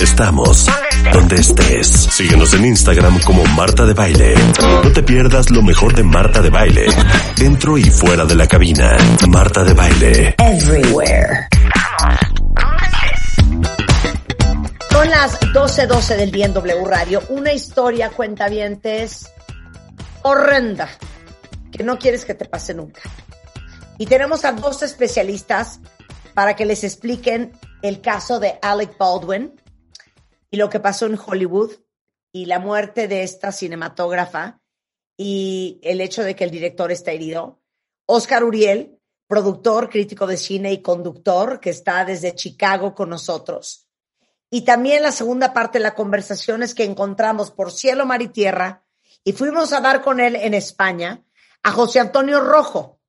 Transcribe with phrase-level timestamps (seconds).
[0.00, 0.64] Estamos
[1.12, 1.88] donde estés.
[1.88, 4.34] Síguenos en Instagram como Marta de Baile.
[4.84, 6.86] No te pierdas lo mejor de Marta de Baile,
[7.36, 8.96] dentro y fuera de la cabina.
[9.26, 10.36] Marta de Baile.
[10.38, 11.48] Everywhere.
[14.90, 17.20] Son las 12.12 del día en W Radio.
[17.30, 19.32] Una historia, cuentavientes,
[20.22, 20.88] horrenda,
[21.72, 23.00] que no quieres que te pase nunca.
[23.98, 25.80] Y tenemos a dos especialistas
[26.34, 27.50] para que les expliquen
[27.82, 29.52] el caso de Alec Baldwin
[30.50, 31.72] y lo que pasó en Hollywood
[32.32, 34.60] y la muerte de esta cinematógrafa
[35.16, 37.60] y el hecho de que el director está herido.
[38.06, 43.88] Oscar Uriel, productor, crítico de cine y conductor, que está desde Chicago con nosotros.
[44.50, 48.28] Y también la segunda parte de la conversación es que encontramos por cielo, mar y
[48.28, 48.84] tierra
[49.24, 51.22] y fuimos a dar con él en España
[51.62, 53.00] a José Antonio Rojo,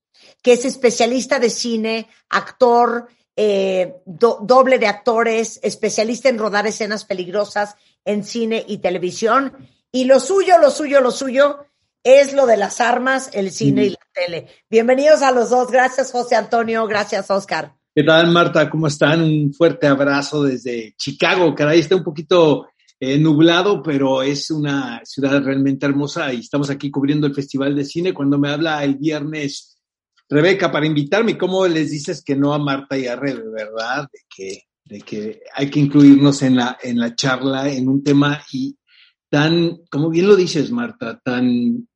[0.41, 3.07] que es especialista de cine, actor,
[3.41, 9.53] eh, doble de actores, especialista en rodar escenas peligrosas en cine y televisión.
[9.93, 11.59] Y lo suyo, lo suyo, lo suyo
[12.03, 14.47] es lo de las armas, el cine y la tele.
[14.69, 15.71] Bienvenidos a los dos.
[15.71, 16.85] Gracias, José Antonio.
[16.85, 17.75] Gracias, Oscar.
[17.95, 18.69] ¿Qué tal, Marta?
[18.69, 19.21] ¿Cómo están?
[19.21, 21.55] Un fuerte abrazo desde Chicago.
[21.55, 22.67] Caray, está un poquito
[22.99, 27.85] eh, nublado, pero es una ciudad realmente hermosa y estamos aquí cubriendo el Festival de
[27.85, 28.13] Cine.
[28.13, 29.78] Cuando me habla el viernes
[30.29, 34.07] Rebeca, para invitarme, ¿cómo les dices que no a Marta y a Rebe, verdad?
[34.13, 38.41] De que, de que hay que incluirnos en la, en la charla, en un tema
[38.51, 38.77] y
[39.27, 41.87] tan, como bien lo dices, Marta, tan,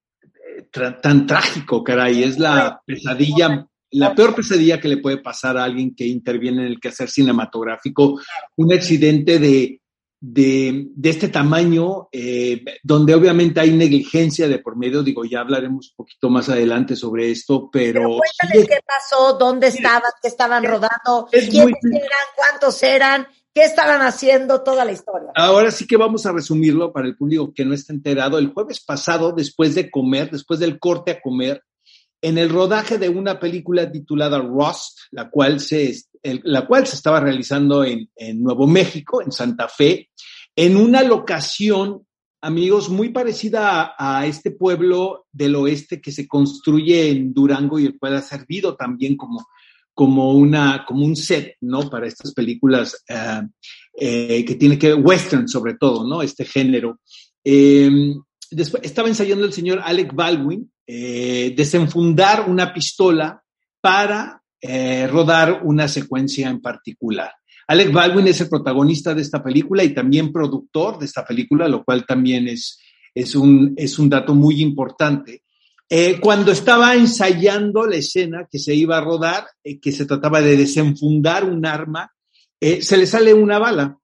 [0.71, 5.93] tan trágico, caray, es la pesadilla, la peor pesadilla que le puede pasar a alguien
[5.95, 8.19] que interviene en el quehacer cinematográfico,
[8.57, 9.79] un accidente de
[10.25, 15.89] de, de este tamaño, eh, donde obviamente hay negligencia de por medio, digo, ya hablaremos
[15.89, 17.93] un poquito más adelante sobre esto, pero...
[17.93, 21.51] pero cuéntales qué pasó, dónde estaban, qué estaban rodando, quiénes
[21.83, 25.31] eran, cuántos eran, qué estaban haciendo, toda la historia.
[25.35, 28.37] Ahora sí que vamos a resumirlo para el público que no está enterado.
[28.37, 31.61] El jueves pasado, después de comer, después del corte a comer,
[32.21, 35.93] en el rodaje de una película titulada Rust, la cual se,
[36.23, 40.09] la cual se estaba realizando en, Nuevo México, en Santa Fe,
[40.55, 42.05] en una locación,
[42.41, 47.97] amigos, muy parecida a, este pueblo del oeste que se construye en Durango y el
[47.97, 49.47] cual ha servido también como,
[49.93, 51.89] como, una, como un set, ¿no?
[51.89, 53.47] Para estas películas uh,
[53.99, 56.21] eh, que tiene que, western sobre todo, ¿no?
[56.21, 56.99] Este género.
[57.43, 58.13] Eh,
[58.49, 63.41] después, estaba ensayando el señor Alec Baldwin, eh, desenfundar una pistola
[63.81, 67.33] para eh, rodar una secuencia en particular.
[67.67, 71.83] Alec Baldwin es el protagonista de esta película y también productor de esta película, lo
[71.83, 72.79] cual también es,
[73.13, 75.43] es, un, es un dato muy importante.
[75.89, 80.41] Eh, cuando estaba ensayando la escena que se iba a rodar, eh, que se trataba
[80.41, 82.09] de desenfundar un arma,
[82.57, 83.97] eh, se le sale una bala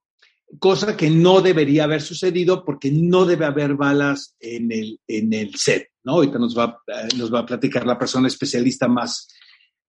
[0.58, 5.54] cosa que no debería haber sucedido porque no debe haber balas en el, en el
[5.54, 6.14] set, ¿no?
[6.14, 6.76] Ahorita nos va,
[7.16, 9.28] nos va a platicar la persona especialista más,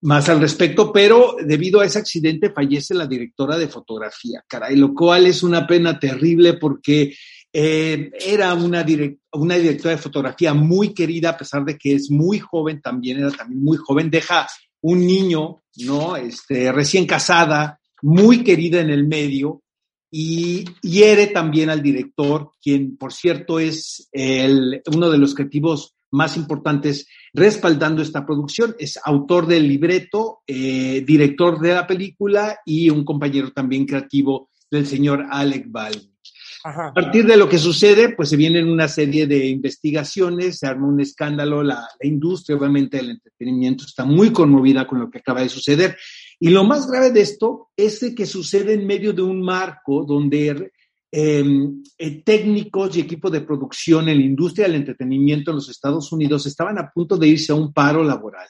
[0.02, 4.94] más al respecto, pero debido a ese accidente fallece la directora de fotografía, caray, lo
[4.94, 7.14] cual es una pena terrible porque
[7.52, 8.84] eh, era una,
[9.32, 13.30] una directora de fotografía muy querida, a pesar de que es muy joven también, era
[13.30, 14.48] también muy joven, deja
[14.80, 16.16] un niño, ¿no?
[16.16, 19.62] Este, recién casada, muy querida en el medio,
[20.10, 26.36] y hiere también al director, quien por cierto es el, uno de los creativos más
[26.36, 28.74] importantes respaldando esta producción.
[28.78, 34.86] Es autor del libreto, eh, director de la película y un compañero también creativo del
[34.86, 36.12] señor Alec Baldwin.
[36.64, 40.86] A partir de lo que sucede, pues se vienen una serie de investigaciones, se arma
[40.86, 45.40] un escándalo, la, la industria obviamente del entretenimiento está muy conmovida con lo que acaba
[45.40, 45.96] de suceder.
[46.38, 50.72] Y lo más grave de esto es que sucede en medio de un marco donde
[51.14, 51.44] eh,
[51.98, 56.46] eh, técnicos y equipos de producción en la industria del entretenimiento en los Estados Unidos
[56.46, 58.48] estaban a punto de irse a un paro laboral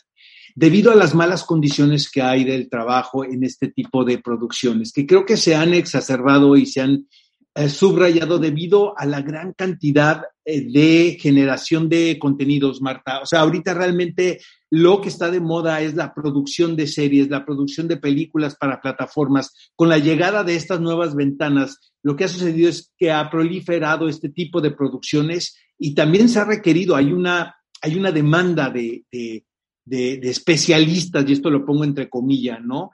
[0.54, 5.06] debido a las malas condiciones que hay del trabajo en este tipo de producciones, que
[5.06, 7.08] creo que se han exacerbado y se han
[7.54, 13.20] eh, subrayado debido a la gran cantidad eh, de generación de contenidos, Marta.
[13.20, 14.40] O sea, ahorita realmente
[14.70, 18.80] lo que está de moda es la producción de series, la producción de películas para
[18.80, 19.52] plataformas.
[19.76, 24.08] Con la llegada de estas nuevas ventanas, lo que ha sucedido es que ha proliferado
[24.08, 29.04] este tipo de producciones y también se ha requerido, hay una, hay una demanda de,
[29.10, 32.92] de, especialistas, y esto lo pongo entre comillas, ¿no?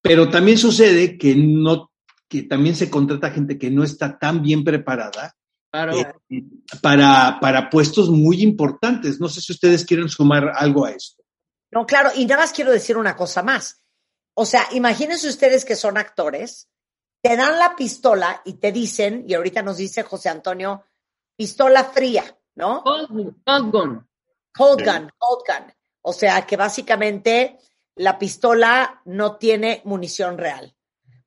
[0.00, 1.89] Pero también sucede que no
[2.30, 5.36] que también se contrata gente que no está tan bien preparada
[5.70, 5.98] claro.
[5.98, 6.44] eh,
[6.80, 9.20] para, para puestos muy importantes.
[9.20, 11.22] No sé si ustedes quieren sumar algo a esto.
[11.72, 13.82] No, claro, y nada más quiero decir una cosa más.
[14.34, 16.70] O sea, imagínense ustedes que son actores
[17.22, 20.84] te dan la pistola y te dicen, y ahorita nos dice José Antonio,
[21.36, 22.24] pistola fría,
[22.54, 22.82] ¿no?
[22.82, 24.08] Cold, cold gun.
[24.52, 25.74] Cold gun, cold gun.
[26.02, 27.58] O sea que básicamente
[27.96, 30.74] la pistola no tiene munición real.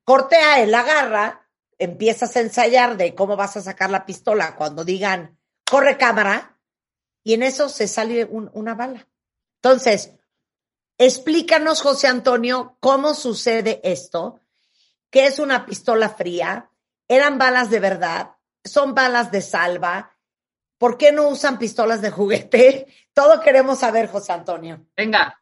[0.04, 1.48] Corte A, él la agarra,
[1.78, 6.58] empiezas a ensayar de cómo vas a sacar la pistola cuando digan, corre cámara,
[7.22, 9.08] y en eso se sale un- una bala.
[9.62, 10.12] Entonces,
[10.98, 14.40] explícanos, José Antonio, cómo sucede esto,
[15.10, 16.70] qué es una pistola fría,
[17.08, 20.16] eran balas de verdad, son balas de salva,
[20.78, 22.86] ¿por qué no usan pistolas de juguete?
[23.14, 24.86] Todo queremos saber, José Antonio.
[24.96, 25.40] Venga.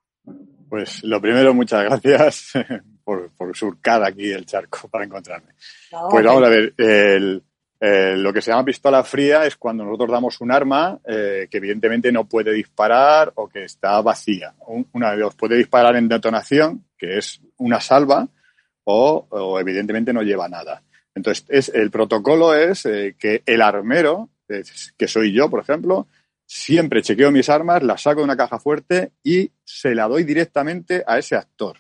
[0.69, 2.53] Pues lo primero, muchas gracias
[3.05, 5.53] por, por surcar aquí el charco para encontrarme.
[5.93, 7.43] No, Pues vamos a ver, el-
[7.85, 11.57] eh, lo que se llama pistola fría es cuando nosotros damos un arma eh, que
[11.59, 14.55] evidentemente no puede disparar o que está vacía.
[14.69, 18.29] Un- Una de dos puede disparar en detonación, que es una salva,
[18.85, 20.83] o, o evidentemente no lleva nada.
[21.15, 26.07] Entonces, es, el protocolo es eh, que el armero, es- que soy yo, por ejemplo,
[26.47, 31.03] siempre chequeo mis armas, las saco de una caja fuerte y se la doy directamente
[31.05, 31.79] a ese actor.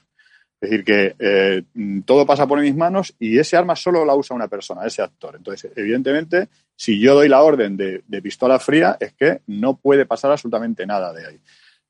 [0.62, 1.64] Es decir, que eh,
[2.06, 5.34] todo pasa por mis manos y ese arma solo la usa una persona, ese actor.
[5.34, 10.06] Entonces, evidentemente, si yo doy la orden de, de pistola fría, es que no puede
[10.06, 11.40] pasar absolutamente nada de ahí.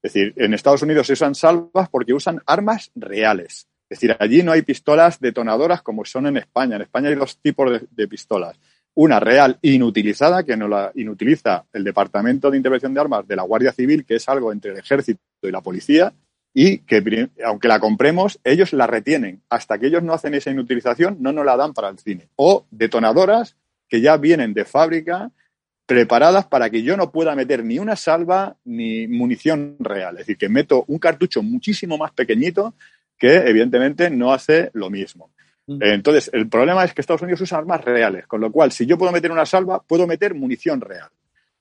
[0.02, 3.68] Es decir, en Estados Unidos se usan salvas porque usan armas reales.
[3.90, 6.76] Es decir, allí no hay pistolas detonadoras como son en España.
[6.76, 8.58] En España hay dos tipos de, de pistolas.
[8.94, 13.42] Una real inutilizada, que no la inutiliza el Departamento de Intervención de Armas de la
[13.42, 16.10] Guardia Civil, que es algo entre el ejército y la policía,
[16.54, 19.42] y que aunque la compremos, ellos la retienen.
[19.48, 22.28] Hasta que ellos no hacen esa inutilización, no nos la dan para el cine.
[22.36, 23.56] O detonadoras
[23.88, 25.30] que ya vienen de fábrica
[25.86, 30.14] preparadas para que yo no pueda meter ni una salva ni munición real.
[30.14, 32.74] Es decir, que meto un cartucho muchísimo más pequeñito
[33.18, 35.30] que evidentemente no hace lo mismo.
[35.66, 35.82] Mm.
[35.82, 38.98] Entonces, el problema es que Estados Unidos usa armas reales, con lo cual, si yo
[38.98, 41.08] puedo meter una salva, puedo meter munición real.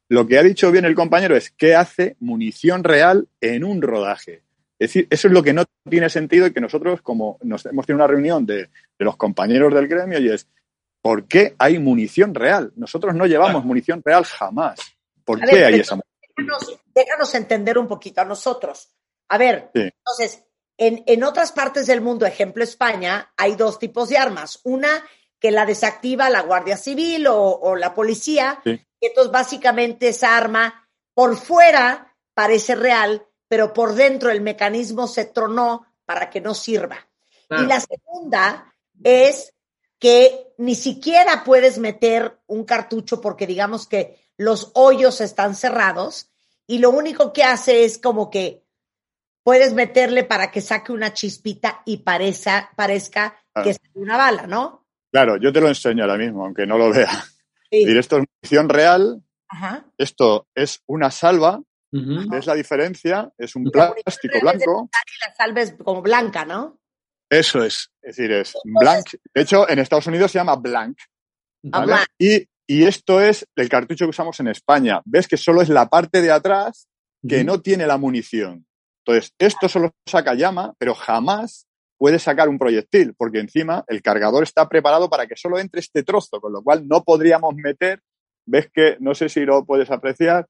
[0.09, 4.41] Lo que ha dicho bien el compañero es qué hace munición real en un rodaje.
[4.81, 7.86] Es decir, eso es lo que no tiene sentido y que nosotros, como nos hemos
[7.86, 10.48] tenido una reunión de, de los compañeros del gremio, y es,
[11.01, 12.74] ¿por qué hay munición real?
[12.75, 14.80] Nosotros no llevamos munición real jamás.
[15.24, 16.12] ¿Por A qué ver, hay esa munición?
[16.36, 18.89] Déjanos, déjanos entender un poquito a nosotros.
[19.30, 19.81] A ver, Sí.
[19.81, 20.44] entonces,
[20.78, 24.62] en, en otras partes del mundo, ejemplo España, hay dos tipos de armas.
[24.63, 25.04] Una
[25.39, 28.60] que la desactiva la Guardia Civil o, o la policía.
[28.63, 28.81] Sí.
[29.00, 35.25] Y entonces, básicamente, esa arma por fuera parece real, pero por dentro el mecanismo se
[35.25, 37.06] tronó para que no sirva.
[37.50, 37.63] Claro.
[37.65, 39.53] Y la segunda es
[40.00, 46.31] que ni siquiera puedes meter un cartucho porque digamos que los hoyos están cerrados
[46.65, 48.63] y lo único que hace es como que
[49.44, 53.65] puedes meterle para que saque una chispita y parezca, parezca Claro.
[53.65, 54.88] que es una bala, ¿no?
[55.12, 57.12] Claro, yo te lo enseño ahora mismo, aunque no lo vea.
[57.69, 57.83] Sí.
[57.98, 59.86] Esto es munición real, Ajá.
[59.98, 62.29] esto es una salva, Ujú.
[62.29, 63.31] ¿ves la diferencia?
[63.38, 64.89] Es un plástico blanco.
[64.91, 66.79] y la salva es como blanca, ¿no?
[67.29, 67.89] Eso es.
[68.01, 69.05] Es decir, es blank.
[69.33, 70.97] De hecho, en Estados Unidos se llama blank.
[72.17, 75.01] Y, y esto es el cartucho que usamos en España.
[75.05, 76.88] Ves que solo es la parte de atrás
[77.27, 78.65] que no tiene la munición.
[79.05, 81.67] Entonces, esto solo saca llama, pero jamás
[81.97, 86.03] puede sacar un proyectil, porque encima el cargador está preparado para que solo entre este
[86.03, 88.01] trozo, con lo cual no podríamos meter,
[88.45, 90.48] ves que, no sé si lo puedes apreciar,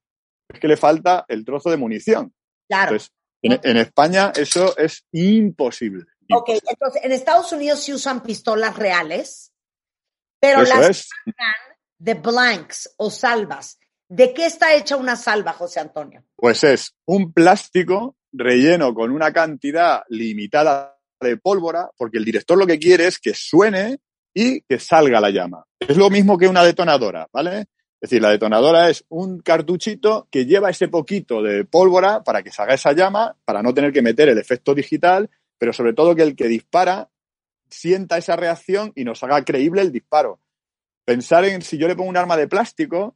[0.53, 2.34] es que le falta el trozo de munición.
[2.67, 2.91] Claro.
[2.91, 6.05] Entonces, en, en España eso es imposible.
[6.34, 9.51] ok, entonces en Estados Unidos sí usan pistolas reales,
[10.39, 11.10] pero Eso las es.
[11.98, 13.77] de blanks o salvas.
[14.08, 16.24] ¿De qué está hecha una salva, José Antonio?
[16.36, 22.67] Pues es un plástico relleno con una cantidad limitada de pólvora, porque el director lo
[22.67, 24.00] que quiere es que suene
[24.34, 25.63] y que salga la llama.
[25.79, 27.67] Es lo mismo que una detonadora, ¿vale?
[28.01, 32.51] Es decir, la detonadora es un cartuchito que lleva ese poquito de pólvora para que
[32.51, 35.29] salga esa llama, para no tener que meter el efecto digital,
[35.60, 37.12] pero sobre todo que el que dispara
[37.70, 40.39] sienta esa reacción y nos haga creíble el disparo.
[41.05, 43.15] Pensar en si yo le pongo un arma de plástico,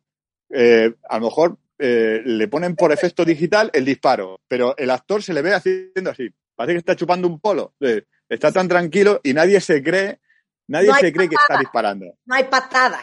[0.51, 5.23] eh, a lo mejor eh, le ponen por efecto digital el disparo, pero el actor
[5.23, 6.29] se le ve haciendo así.
[6.55, 7.73] Parece que está chupando un polo.
[7.79, 10.19] Eh, está tan tranquilo y nadie se cree,
[10.67, 12.05] nadie No se cree que está disparando.
[12.25, 13.01] No hay patada.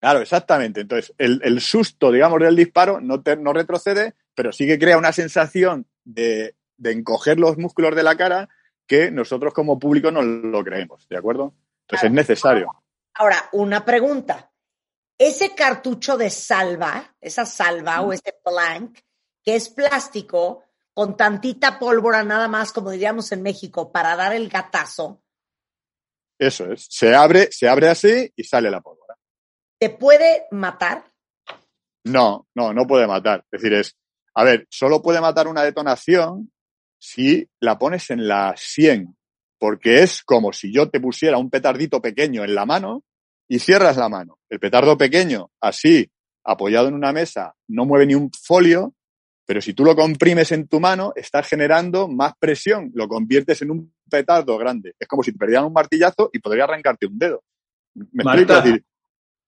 [0.00, 0.80] Claro, exactamente.
[0.82, 4.96] Entonces, el, el susto, digamos, del disparo no, te- no retrocede, pero sí que crea
[4.98, 8.48] una sensación de, de encoger los músculos de la cara
[8.86, 11.54] que nosotros como público no lo creemos, ¿de acuerdo?
[11.82, 12.68] Entonces es necesario.
[13.14, 14.50] Ahora, una pregunta.
[15.18, 18.98] Ese cartucho de salva, esa salva o ese blank,
[19.42, 20.62] que es plástico
[20.94, 25.22] con tantita pólvora nada más, como diríamos en México, para dar el gatazo,
[26.38, 26.86] Eso es.
[26.88, 28.97] Se abre, se abre así y sale la pólvora.
[29.78, 31.04] ¿Te puede matar?
[32.04, 33.44] No, no, no puede matar.
[33.50, 33.96] Es decir, es,
[34.34, 36.50] a ver, solo puede matar una detonación
[37.00, 39.16] si la pones en la 100,
[39.58, 43.04] porque es como si yo te pusiera un petardito pequeño en la mano
[43.48, 44.38] y cierras la mano.
[44.48, 46.10] El petardo pequeño, así,
[46.44, 48.94] apoyado en una mesa, no mueve ni un folio,
[49.46, 53.70] pero si tú lo comprimes en tu mano, estás generando más presión, lo conviertes en
[53.70, 54.94] un petardo grande.
[54.98, 57.42] Es como si te perdieran un martillazo y podría arrancarte un dedo.
[57.94, 58.52] ¿Me explico?
[58.54, 58.84] Es decir,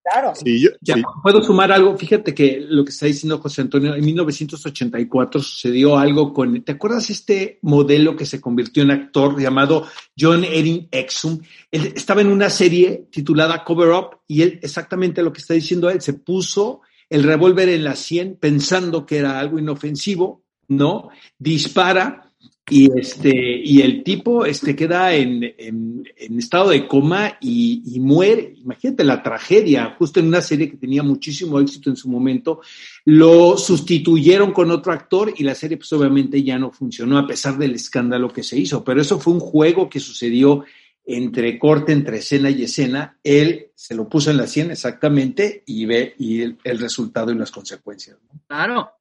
[0.03, 0.33] Claro.
[0.35, 1.97] si yo- Ya, puedo sumar algo.
[1.97, 7.11] Fíjate que lo que está diciendo José Antonio, en 1984 sucedió algo con, ¿te acuerdas
[7.11, 9.87] este modelo que se convirtió en actor llamado
[10.19, 11.39] John Erin Exum?
[11.71, 15.91] Él estaba en una serie titulada Cover Up y él, exactamente lo que está diciendo
[15.91, 21.11] él, se puso el revólver en la 100 pensando que era algo inofensivo, ¿no?
[21.39, 22.30] Dispara
[22.71, 23.31] y este
[23.65, 28.55] y el tipo este queda en, en- en estado de coma y, y muere.
[28.57, 32.61] Imagínate la tragedia, justo en una serie que tenía muchísimo éxito en su momento,
[33.05, 37.59] lo sustituyeron con otro actor y la serie pues obviamente ya no funcionó a pesar
[37.59, 40.65] del escándalo que se hizo, pero eso fue un juego que sucedió
[41.05, 45.85] entre corte, entre escena y escena, él se lo puso en la 100 exactamente y
[45.87, 48.19] ve y el, el resultado y las consecuencias.
[48.33, 48.41] ¿no?
[48.47, 48.93] Claro.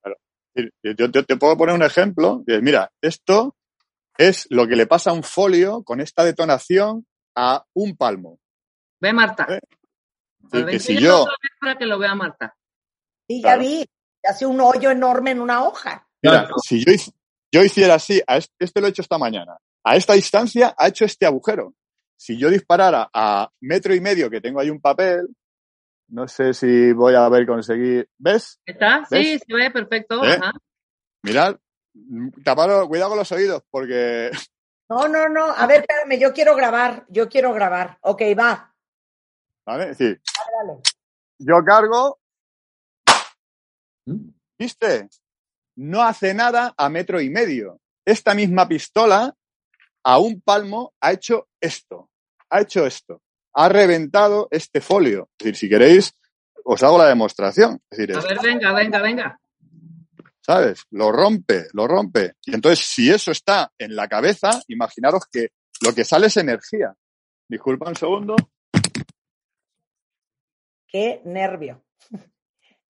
[0.56, 2.44] Yo, yo te puedo poner un ejemplo.
[2.62, 3.56] Mira, esto
[4.20, 8.38] es lo que le pasa a un folio con esta detonación a un palmo.
[9.00, 9.48] Ve, Marta.
[9.50, 9.60] Eh,
[10.52, 11.26] que ver, si yo-
[11.62, 12.54] para que lo vea Marta.
[13.28, 13.62] Sí, ya Claro.
[13.62, 13.86] vi.
[14.24, 16.06] Hace un hoyo enorme en una hoja.
[16.22, 16.56] Mira, Claro.
[16.62, 16.92] si yo,
[17.54, 20.90] yo hiciera así, a este, este lo he hecho esta mañana, a esta distancia ha
[20.90, 21.74] hecho este agujero.
[22.18, 25.30] Si yo disparara a metro y medio, que tengo ahí un papel,
[26.10, 28.10] no sé si voy a ver conseguir.
[28.18, 28.60] ¿Ves?
[28.66, 29.06] ¿Está?
[29.10, 30.22] Sí, se ve perfecto.
[30.26, 30.34] ¿Eh?
[30.34, 30.52] Ajá.
[31.24, 31.56] Mirad,
[31.93, 32.29] mm,
[32.88, 34.31] cuidado con los oídos, porque
[34.89, 35.46] No, no, no.
[35.46, 37.05] A ver, espérame, yo quiero grabar.
[37.10, 37.98] Yo quiero grabar.
[38.01, 38.74] Ok, va.
[39.65, 39.91] ¿vale?
[39.91, 40.22] Es decir,
[40.65, 40.79] Dale.
[41.38, 42.19] yo cargo,
[44.05, 44.29] ¿Mm?
[44.58, 45.10] ¿viste?
[45.75, 47.79] No hace nada a metro y medio.
[48.05, 49.36] Esta misma pistola,
[50.03, 52.10] a un palmo, ha hecho esto.
[52.50, 53.22] Ha hecho esto.
[53.53, 55.29] Ha reventado este folio.
[55.38, 56.13] Es decir, si queréis,
[56.63, 57.79] os hago la demostración.
[57.91, 59.39] Es decir, A ver, venga, venga, venga.
[60.50, 60.84] ¿Sabes?
[60.89, 62.34] Lo rompe, lo rompe.
[62.44, 65.50] Y entonces, si eso está en la cabeza, imaginaros que
[65.86, 66.96] lo que sale es energía.
[67.48, 68.36] Disculpa un segundo.
[70.88, 71.84] Qué nervio.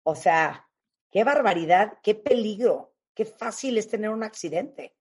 [0.04, 0.70] O sea,
[1.12, 4.96] qué barbaridad, qué peligro, qué fácil es tener un accidente.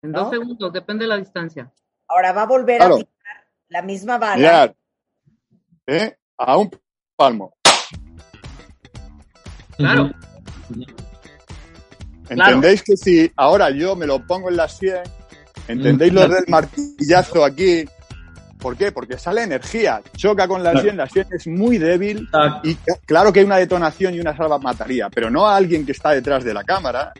[0.00, 1.72] En dos segundos, depende de la distancia.
[2.06, 2.94] Ahora va a volver Claro.
[2.94, 4.36] a tirar la misma bala.
[4.36, 4.74] Mirad.
[5.88, 6.16] ¿Eh?
[6.38, 6.70] A un
[7.16, 7.52] palmo.
[9.76, 10.12] Claro.
[12.30, 14.94] ¿Entendéis que si ahora yo me lo pongo en la 100,
[15.68, 16.34] ¿entendéis Mm, lo claro.
[16.36, 17.84] del martillazo aquí?
[18.58, 18.92] ¿Por qué?
[18.92, 20.84] Porque sale energía, choca con la Claro.
[20.84, 22.28] 100, la 100 es muy débil
[22.62, 22.74] y
[23.06, 26.10] claro que hay una detonación y una salva mataría, pero no a alguien que está
[26.10, 27.12] detrás de la cámara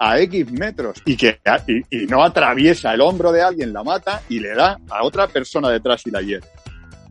[0.00, 4.22] a X metros y que y, y no atraviesa el hombro de alguien, la mata
[4.30, 6.46] y le da a otra persona detrás y la hiere.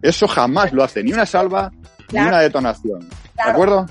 [0.02, 1.72] Eso jamás lo hace ni una salva
[2.12, 3.02] ni una detonación.
[3.36, 3.86] ¿De acuerdo?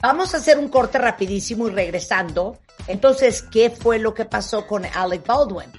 [0.00, 2.58] Vamos a hacer un corte rapidísimo y regresando.
[2.86, 5.70] Entonces, ¿qué fue lo que pasó con Alec Baldwin?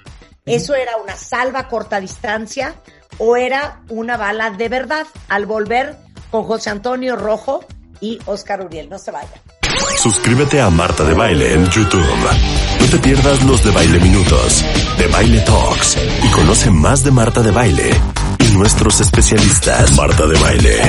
[0.46, 2.74] ¿Eso era una salva a corta distancia
[3.18, 5.06] o era una bala de verdad?
[5.28, 5.96] Al volver
[6.30, 7.64] con José Antonio Rojo
[8.00, 8.88] y Oscar Uriel.
[8.88, 9.40] No se vayan.
[9.98, 12.04] Suscríbete a Marta de Baile en YouTube.
[12.80, 14.64] No te pierdas los de Baile Minutos,
[14.98, 17.90] de Baile Talks y conoce más de Marta de Baile
[18.38, 19.92] y nuestros especialistas.
[19.96, 20.80] Marta de Baile.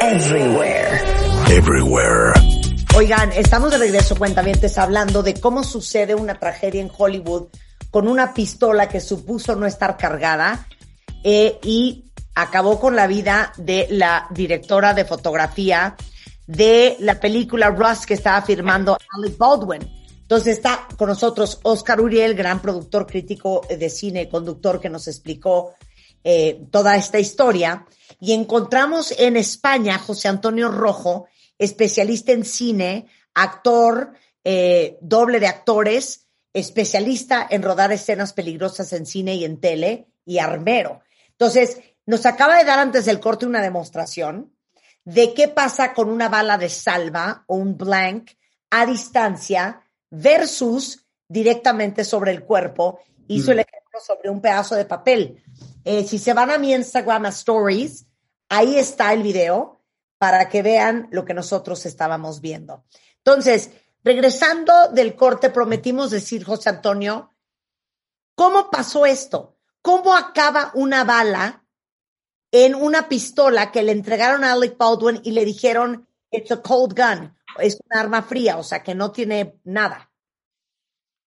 [0.00, 1.02] Everywhere.
[1.48, 2.57] Everywhere.
[2.98, 7.46] Oigan, estamos de regreso, cuentavientes, hablando de cómo sucede una tragedia en Hollywood
[7.92, 10.66] con una pistola que supuso no estar cargada
[11.22, 15.94] eh, y acabó con la vida de la directora de fotografía
[16.48, 19.88] de la película Rust que estaba firmando Alec Baldwin.
[20.22, 25.74] Entonces está con nosotros Oscar Uriel, gran productor crítico de cine conductor que nos explicó
[26.24, 27.86] eh, toda esta historia.
[28.18, 31.28] Y encontramos en España José Antonio Rojo,
[31.58, 34.12] especialista en cine, actor,
[34.44, 40.38] eh, doble de actores, especialista en rodar escenas peligrosas en cine y en tele, y
[40.38, 41.00] armero.
[41.30, 44.52] Entonces, nos acaba de dar antes del corte una demostración
[45.04, 48.30] de qué pasa con una bala de salva o un blank
[48.70, 53.00] a distancia versus directamente sobre el cuerpo.
[53.26, 55.42] Hizo el ejemplo sobre un pedazo de papel.
[55.84, 58.06] Eh, si se van a mi Instagram a Stories,
[58.48, 59.77] ahí está el video
[60.18, 62.84] para que vean lo que nosotros estábamos viendo.
[63.18, 63.70] Entonces,
[64.02, 67.30] regresando del corte, prometimos decir, José Antonio,
[68.34, 69.56] ¿cómo pasó esto?
[69.80, 71.64] ¿Cómo acaba una bala
[72.50, 76.94] en una pistola que le entregaron a Alec Baldwin y le dijeron, it's a cold
[76.94, 80.10] gun, es un arma fría, o sea que no tiene nada.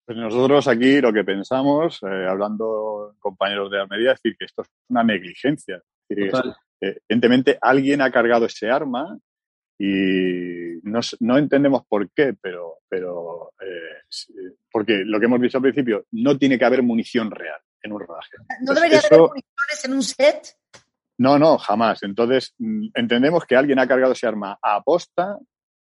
[0.06, 4.64] Pues nosotros aquí lo que pensamos, eh, hablando compañeros de Almería, es decir, que esto
[4.64, 5.76] es una negligencia.
[6.10, 6.58] Es decir, Total.
[6.82, 9.18] Evidentemente alguien ha cargado ese arma
[9.78, 14.34] y no, no entendemos por qué, pero, pero eh, sí,
[14.72, 18.00] porque lo que hemos dicho al principio, no tiene que haber munición real en un
[18.02, 18.38] rodaje.
[18.62, 20.56] ¿No debería eso- haber municiones en un set?
[21.18, 22.04] No, no, jamás.
[22.04, 25.38] Entonces, mm, entendemos que alguien ha cargado ese arma a aposta,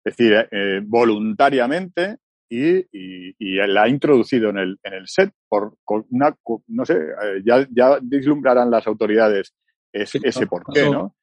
[0.04, 5.08] es decir, eh, eh, voluntariamente, y, y- y la ha introducido en el, en el
[5.08, 6.36] set por con una,
[6.68, 9.52] no sé, eh, ya, ya vislumbrarán las autoridades
[10.02, 11.14] ese, ese por qué, ¿no?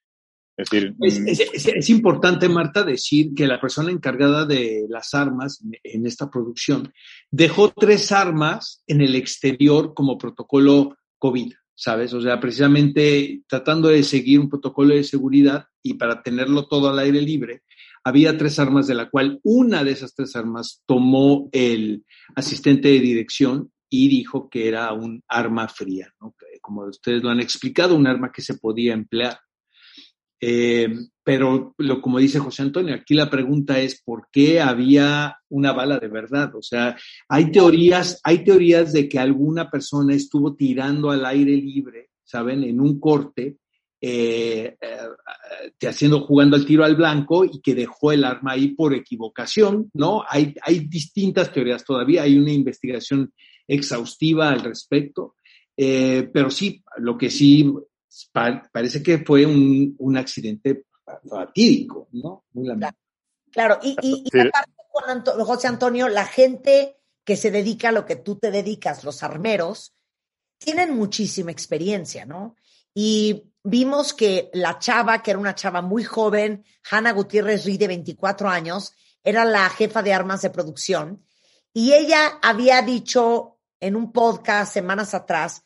[0.56, 4.86] Es decir, Es, mm, es- es- es importante, Marta, decir que la persona encargada de
[4.88, 6.94] las armas en esta producción
[7.32, 12.14] dejó tres armas en el exterior como protocolo COVID, ¿sabes?
[12.14, 17.00] O sea, precisamente tratando de seguir un protocolo de seguridad y para tenerlo todo al
[17.00, 17.64] aire libre,
[18.04, 23.00] había tres armas de la cual una de esas tres armas tomó el asistente de
[23.00, 26.36] dirección y dijo que era un arma fría, ¿no?
[26.64, 29.38] Como ustedes lo han explicado, un arma que se podía emplear.
[30.40, 30.94] Eh,
[31.24, 36.00] pero lo, como dice José Antonio, aquí la pregunta es por qué había una bala
[36.00, 36.56] de verdad.
[36.56, 42.10] O sea, hay teorías, hay teorías de que alguna persona estuvo tirando al aire libre,
[42.24, 42.64] ¿saben?
[42.64, 43.58] En un corte,
[44.02, 48.94] eh, eh, haciendo, jugando al tiro al blanco y que dejó el arma ahí por
[48.94, 50.24] equivocación, ¿no?
[50.30, 53.34] Hay, hay distintas teorías todavía, hay una investigación
[53.68, 55.36] exhaustiva al respecto,
[55.78, 57.74] eh, pero sí, lo que sí
[58.32, 60.86] pa- parece que fue un, un accidente
[61.30, 62.46] fatídico, ¿no?
[62.54, 62.98] Muy lamentable.
[63.52, 64.40] Claro, y, y, y Sí.
[64.40, 64.72] aparte,
[65.08, 69.24] Anto- José Antonio, la gente que se dedica a lo que tú te dedicas, los
[69.24, 69.96] armeros,
[70.60, 72.56] tienen muchísima experiencia, ¿no?
[72.94, 77.88] Y vimos que la chava, que era una chava muy joven, Hanna Gutiérrez Rí, de
[77.88, 81.24] 24 años, era la jefa de armas de producción,
[81.74, 83.53] y ella había dicho
[83.84, 85.66] en un podcast semanas atrás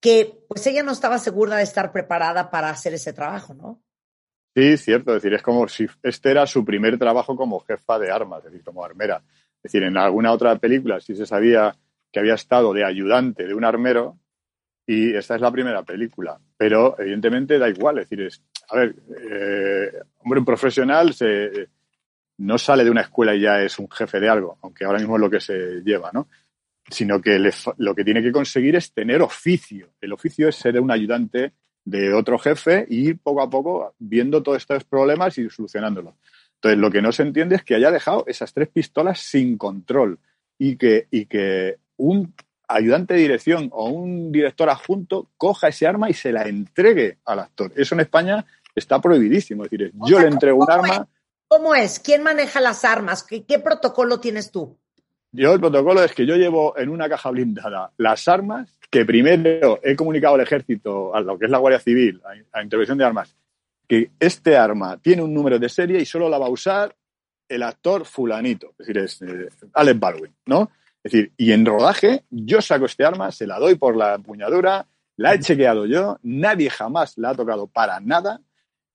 [0.00, 3.82] que pues ella no estaba segura de estar preparada para hacer ese trabajo, ¿no?
[4.54, 5.10] Sí, cierto.
[5.16, 8.52] Es decir, es como si este era su primer trabajo como jefa de armas, es
[8.52, 9.22] decir, como armera.
[9.56, 11.76] Es decir, en alguna otra película sí se sabía
[12.12, 14.18] que había estado de ayudante de un armero
[14.86, 16.38] y esta es la primera película.
[16.56, 17.98] Pero evidentemente da igual.
[17.98, 21.68] Es decir, es, a ver, eh, hombre, un profesional se,
[22.38, 25.16] no sale de una escuela y ya es un jefe de algo, aunque ahora mismo
[25.16, 26.28] es lo que se lleva, ¿no?
[26.88, 29.94] Sino que le lo que tiene que conseguir es tener oficio.
[30.00, 31.52] El oficio es ser un ayudante
[31.84, 36.14] de otro jefe y ir poco a poco viendo todos estos problemas y solucionándolos.
[36.56, 40.18] Entonces, lo que no se entiende es que haya dejado esas tres pistolas sin control
[40.58, 42.34] y que, y que un
[42.68, 47.40] ayudante de dirección o un director adjunto coja ese arma y se la entregue al
[47.40, 47.72] actor.
[47.76, 49.64] Eso en España está prohibidísimo.
[49.64, 51.08] Es decir, O yo sea, le entrego un ¿cómo arma,
[51.48, 51.98] ¿Cómo es?
[51.98, 53.24] ¿Quién maneja las armas?
[53.24, 54.78] ¿Qué, qué protocolo tienes tú?
[55.32, 59.80] Yo el protocolo es que yo llevo en una caja blindada las armas que primero
[59.82, 63.04] he comunicado al ejército, a lo que es la Guardia Civil, a, a intervención de
[63.04, 63.34] armas,
[63.88, 66.94] que este arma tiene un número de serie y solo la va a usar
[67.48, 70.70] el actor fulanito, es decir, es eh, Alec Baldwin, ¿no?
[71.02, 74.86] Es decir, y en rodaje yo saco este arma, se la doy por la empuñadura,
[75.16, 78.40] la he chequeado yo, nadie jamás la ha tocado para nada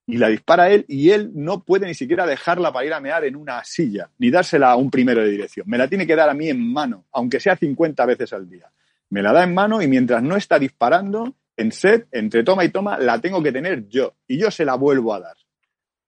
[0.08, 3.24] y la dispara él y él no puede ni siquiera dejarla para ir a mear
[3.24, 5.68] en una silla, ni dársela a un primero de dirección.
[5.68, 8.72] Me la tiene que dar a mí en mano, aunque sea 50 veces al día.
[9.10, 12.70] Me la da en mano y mientras no está disparando, en set, entre toma y
[12.70, 15.36] toma, la tengo que tener yo y yo se la vuelvo a dar.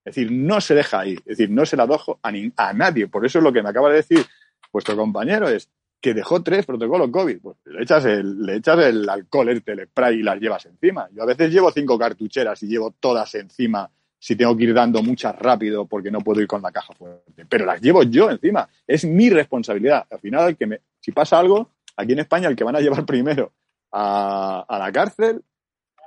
[0.03, 3.07] Es decir, no se deja ahí, es decir, no se la dejo a, a nadie.
[3.07, 4.25] Por eso es lo que me acaba de decir
[4.73, 5.69] vuestro compañero es
[6.01, 7.39] que dejó tres protocolos COVID.
[7.41, 11.07] Pues le echas el, le echas el alcohol, este, el spray y las llevas encima.
[11.13, 15.01] Yo a veces llevo cinco cartucheras y llevo todas encima si tengo que ir dando
[15.01, 17.45] muchas rápido porque no puedo ir con la caja fuerte.
[17.47, 18.67] Pero las llevo yo encima.
[18.85, 20.05] Es mi responsabilidad.
[20.11, 23.51] Al final, que si pasa algo, aquí en España el que van a llevar primero
[23.91, 25.41] a, a la cárcel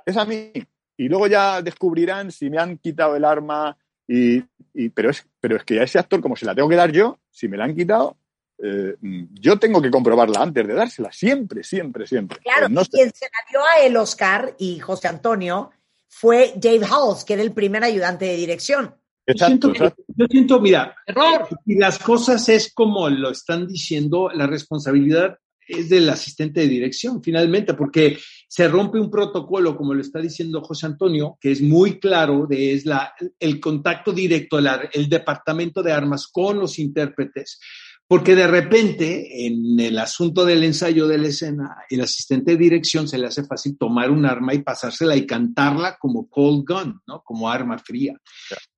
[0.05, 0.51] es a mí.
[0.97, 3.77] Y luego ya descubrirán si me han quitado el arma.
[4.07, 6.75] Y, y- pero, es, pero es que a ese actor, como se la tengo que
[6.75, 8.15] dar yo, si me la han quitado,
[8.61, 8.95] eh,
[9.33, 11.11] yo tengo que comprobarla antes de dársela.
[11.11, 12.39] Siempre, siempre, siempre.
[12.39, 15.71] Claro, no quien se la dio a el Oscar y José Antonio
[16.07, 18.85] fue Dave Halls, que era el primer ayudante de dirección.
[19.27, 20.03] Yo Exacto, siento, que- exacto.
[20.15, 21.47] yo siento, mira, ¡Error!
[21.65, 25.37] y las cosas es como lo están diciendo, la responsabilidad
[25.67, 30.61] es del asistente de dirección, finalmente, porque se rompe un protocolo, como lo está diciendo
[30.61, 35.81] José Antonio, que es muy claro, de, es la, el contacto directo, la- el departamento
[35.81, 37.59] de armas con los intérpretes,
[38.07, 43.07] Porque de repente, en el asunto del ensayo de la escena, el asistente de dirección
[43.07, 47.23] se le hace fácil tomar un arma y pasársela y cantarla como cold gun, ¿no?
[47.23, 48.15] Como arma fría.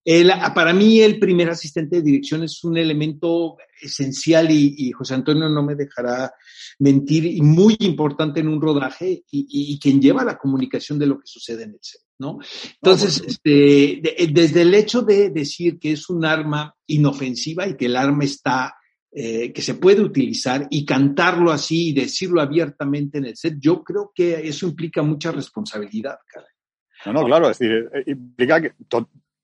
[0.06, 5.16] El, para mí, el primer asistente de dirección es un elemento esencial y, y José
[5.16, 6.32] Antonio no me dejará
[6.80, 11.20] mentir, y muy importante en un rodaje y, y, quien lleva la comunicación de lo
[11.20, 12.40] que sucede en el set, ¿no?
[12.82, 17.88] Entonces, este, de, desde el hecho de decir que es un arma inofensiva y que
[17.88, 18.77] el arma está
[19.20, 23.84] eh, que se puede utilizar y cantarlo así y decirlo abiertamente en el set, yo
[23.84, 26.52] creo que eso implica mucha responsabilidad, caray.
[27.08, 28.74] No, no, claro, es decir, eh, implica que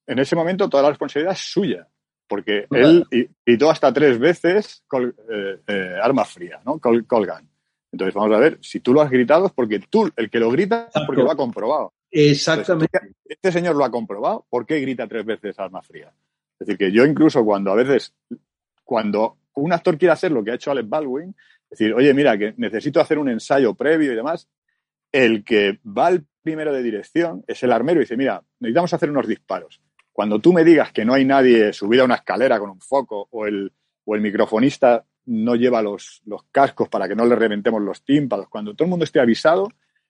[0.05, 1.87] en ese momento toda la responsabilidad es suya,
[2.27, 3.07] porque él
[3.43, 6.77] gritó hasta tres veces col, eh, eh, arma fría, ¿no?
[6.77, 7.49] Col, colgan.
[7.91, 10.51] Entonces vamos a ver, si tú lo has gritado es porque tú, el que lo
[10.51, 11.93] grita, es porque lo ha comprobado.
[12.11, 12.91] Exactamente.
[12.93, 16.13] Entonces, este señor lo ha comprobado, ¿por qué grita tres veces arma fría?
[16.59, 18.13] Es decir, que yo incluso cuando a veces,
[18.83, 21.35] cuando un actor quiere hacer lo que ha hecho Alex Baldwin,
[21.69, 24.47] decir, oye, mira, que necesito hacer un ensayo previo y demás,
[25.11, 29.09] el que va al primero de dirección es el armero y dice, mira, necesitamos hacer
[29.09, 29.81] unos disparos.
[30.11, 33.27] Cuando tú me digas que no hay nadie subido a una escalera con un foco
[33.31, 33.71] o el,
[34.05, 38.49] o el microfonista no lleva los, los cascos para que no le reventemos los tímpanos,
[38.49, 39.69] cuando todo el mundo esté avisado,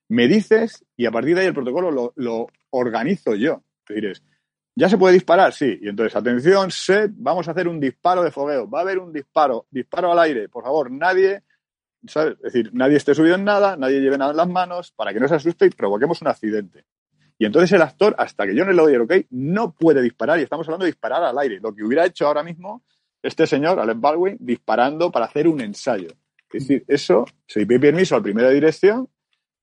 [0.10, 3.64] me dices y a partir de ahí el protocolo lo, lo organizo yo.
[3.88, 4.24] Decir, es,
[4.76, 5.54] ¿Ya se puede disparar?
[5.54, 5.78] Sí.
[5.82, 8.68] Y entonces, atención, set, vamos a hacer un disparo de fogueo.
[8.70, 10.50] Va a haber un disparo, disparo al aire.
[10.50, 11.44] Por favor, nadie,
[12.08, 12.36] ¿sabes?
[12.38, 15.20] Es decir, nadie esté subido en nada, nadie lleve nada en las manos para que
[15.20, 16.86] no se asuste y provoquemos un accidente.
[17.38, 20.40] Y entonces el actor, hasta que yo no le doy el ok, no puede disparar.
[20.40, 21.60] Y estamos hablando de disparar al aire.
[21.60, 22.84] Lo que hubiera hecho ahora mismo
[23.22, 26.10] este señor, Alec Baldwin, disparando para hacer un ensayo.
[26.52, 29.08] Es decir, eso se pide permiso al primero de dirección,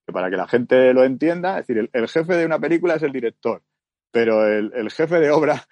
[0.06, 3.02] que para que la gente lo entienda, es decir, el jefe de una película es
[3.02, 3.62] el director
[4.10, 5.66] pero el, el jefe de obra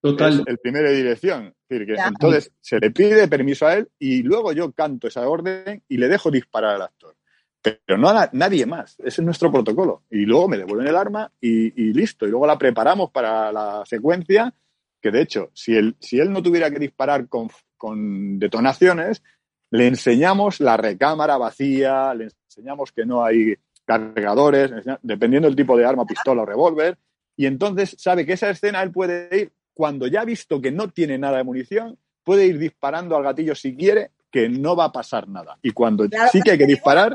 [0.00, 0.40] Total.
[0.40, 1.46] es el primero de dirección.
[1.46, 2.08] Es decir, que claro.
[2.10, 6.08] entonces se le pide permiso a él y luego yo canto esa orden y le
[6.08, 7.16] dejo disparar al actor.
[7.62, 8.94] Pero no a nadie más.
[9.00, 10.04] Ese es nuestro protocolo.
[10.10, 12.24] Y luego me devuelven el arma y, y, listo.
[12.24, 14.54] Y luego la preparamos para la secuencia,
[15.00, 19.22] que de hecho, si él, si él no tuviera que disparar con, con detonaciones,
[19.70, 24.70] le enseñamos la recámara vacía, le enseñamos que no hay cargadores,
[25.02, 26.98] dependiendo del tipo de arma, pistola o revólver,
[27.36, 30.88] y entonces sabe que esa escena él puede ir, cuando ya ha visto que no
[30.88, 34.92] tiene nada de munición, puede ir disparando al gatillo si quiere, que no va a
[34.92, 35.58] pasar nada.
[35.62, 37.12] Y cuando claro, sí que hay que disparar...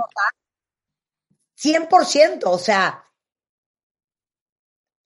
[1.57, 3.03] 100%, o sea,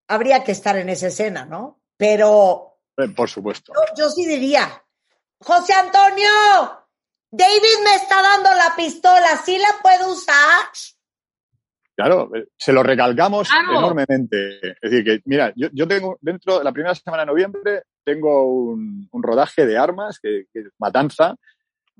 [0.08, 1.82] habría que estar en esa escena, ¿no?
[1.98, 2.80] Pero...
[2.98, 3.74] Eh, por supuesto.
[3.74, 4.84] Yo, yo sí diría,
[5.40, 6.30] José Antonio,
[7.32, 10.70] David me está dando la pistola, ¿sí la puedo usar?
[11.96, 13.80] Claro, se lo recalcamos claro.
[13.80, 14.58] enormemente.
[14.82, 18.46] Es decir, que mira, yo, yo, tengo dentro de la primera semana de noviembre, tengo
[18.52, 21.36] un, un rodaje de armas, que, que Matanza,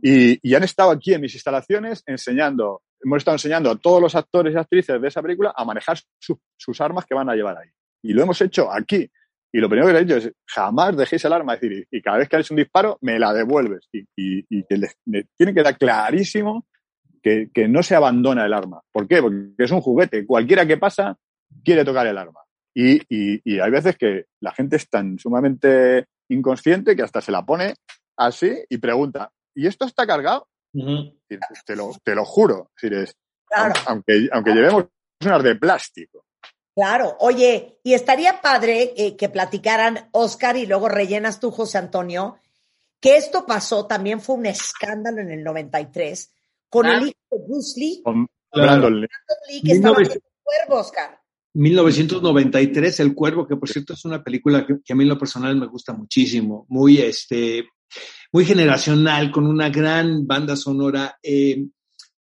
[0.02, 4.16] y, y, han estado aquí en mis instalaciones enseñando, hemos estado enseñando a todos los
[4.16, 7.58] actores y actrices de esa película a manejar su, sus armas que van a llevar
[7.58, 7.70] ahí.
[8.04, 9.10] Y lo hemos hecho aquí.
[9.54, 11.54] Y lo primero que le he dicho es, jamás dejéis el arma.
[11.54, 13.88] Es decir, y, y cada vez que haces un disparo, me la devuelves.
[13.94, 14.66] Y, y
[15.06, 16.66] le tiene que dar clarísimo
[17.26, 18.82] que, que, no se abandona el arma.
[18.92, 19.20] ¿Por qué?
[19.20, 20.28] Porque es un juguete.
[20.28, 21.18] Cualquiera que pasa
[21.64, 22.42] quiere tocar el arma.
[22.72, 27.32] Y, y, y, hay veces que la gente es tan sumamente inconsciente que hasta se
[27.32, 27.74] la pone
[28.16, 30.48] así y pregunta, ¿y esto está cargado?
[30.76, 31.20] Uh -huh.
[31.66, 32.70] te, lo, te lo juro.
[32.76, 33.74] Es decir, es, claro.
[33.88, 34.86] aunque, aunque llevemos
[35.24, 36.26] unas de plástico.
[36.76, 42.38] Claro, oye, y estaría padre eh, que platicaran Oscar y luego rellenas tú, José Antonio,
[43.02, 46.35] que esto pasó, también fue un escándalo en el 93,
[46.76, 47.04] con claro.
[47.04, 48.02] el hijo de Bruce Lee.
[48.04, 49.08] Con Brandon Lee.
[49.50, 51.20] Lee que estaba en el cuervo, Oscar.
[51.54, 55.18] 1993, El Cuervo, que por cierto es una película que, que, a mí en lo
[55.18, 57.66] personal me gusta muchísimo, muy, este,
[58.34, 61.18] muy generacional, con una gran banda sonora.
[61.24, 61.66] Eh,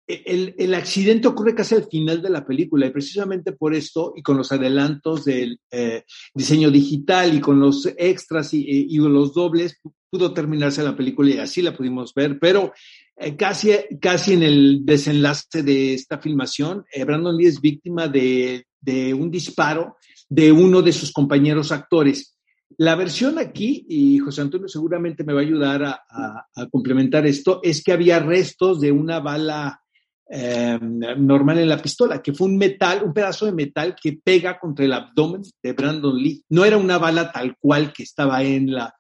[0.06, 4.22] el, el, accidente ocurre casi al final de la película y precisamente por esto y
[4.22, 9.80] con los adelantos del eh, diseño digital y con los extras y, y, los dobles
[10.10, 12.72] pudo terminarse la película y así la pudimos ver, pero
[13.16, 18.66] eh, casi, casi en el desenlace de esta filmación, eh, Brandon Lee es víctima de,
[18.80, 19.96] de, un disparo
[20.28, 22.36] de uno de sus compañeros actores.
[22.78, 27.82] La versión aquí, y José Antonio seguramente me va a ayudar a, complementar esto, es
[27.82, 29.80] que había restos de una bala
[30.30, 34.58] eh, normal en la pistola, que fue un metal, un pedazo de metal que pega
[34.58, 36.42] contra el abdomen de Brandon Lee.
[36.48, 38.94] No era una bala tal cual que estaba en la,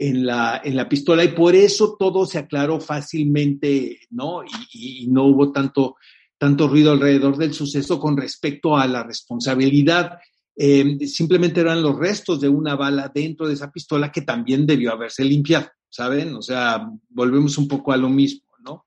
[0.00, 4.42] en la, en la pistola y por eso todo se aclaró fácilmente, ¿no?
[4.42, 5.96] Y, y, no hubo tanto,
[6.38, 10.18] tanto ruido alrededor del suceso con respecto a la responsabilidad.
[10.56, 14.92] Eh, simplemente eran los restos de una bala dentro de esa pistola que también debió
[14.92, 15.68] haberse limpiado.
[15.90, 16.34] ¿saben?
[16.36, 18.86] O sea, volvemos un poco a lo mismo, ¿no?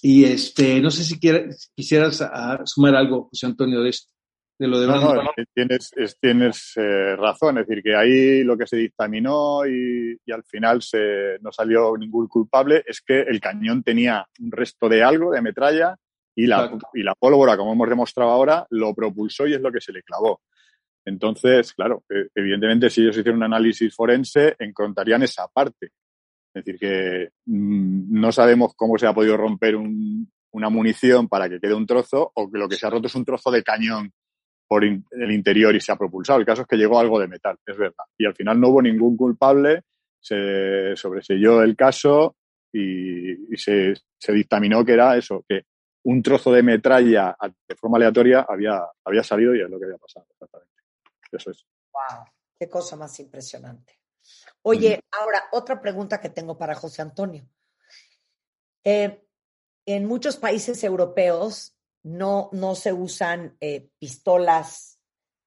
[0.00, 4.08] Y este, no sé si quieras, quisieras ah, sumar algo, José Antonio, de esto,
[4.60, 5.24] de lo de No, Brandon.
[5.24, 10.16] no, tienes, es- tienes eh, razón, es decir, que ahí lo que se dictaminó y,
[10.24, 14.88] y al final se, no salió ningún culpable es que el cañón tenía un resto
[14.88, 15.96] de algo, de metralla,
[16.36, 16.88] y la, Exacto.
[16.94, 20.02] y la pólvora, como hemos demostrado ahora, lo propulsó y es lo que se le
[20.02, 20.40] clavó.
[21.04, 25.86] Entonces, claro, eh, evidentemente si ellos hicieron un análisis forense, encontrarían esa parte.
[26.54, 31.48] Es decir, que mm, no sabemos cómo se ha podido romper un- una munición para
[31.48, 33.62] que quede un trozo o que lo que se ha roto es un trozo de
[33.62, 34.12] cañón
[34.70, 36.38] por in- el interior y se ha propulsado.
[36.38, 38.04] El caso es que llegó algo de metal, es verdad.
[38.16, 39.82] Y al final no hubo ningún culpable,
[40.20, 42.36] se sobreselló el caso
[42.72, 45.64] y, y se, se dictaminó que era eso, que
[46.04, 47.36] un trozo de metralla
[47.68, 50.24] de forma aleatoria había, había salido y es lo que había pasado.
[50.30, 50.72] Exactamente.
[51.32, 51.66] Eso es.
[51.92, 53.98] Wow, qué cosa más impresionante.
[54.62, 57.44] Oye, ahora otra pregunta que tengo para José Antonio.
[58.84, 59.20] Eh,
[59.84, 64.98] en muchos países europeos no, no se usan eh, pistolas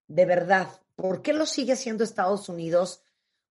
[0.08, 0.68] de verdad.
[0.96, 3.04] ¿Por qué lo sigue haciendo Estados Unidos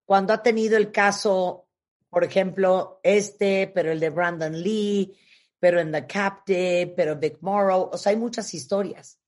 [0.05, 1.67] cuando ha tenido el caso,
[2.09, 5.13] por ejemplo, este, pero el de Brandon Lee,
[5.59, 7.89] pero en The Captive, pero Vic Morrow?
[7.91, 9.19] O sea, hay muchas historias.